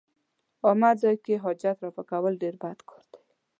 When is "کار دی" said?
2.89-3.21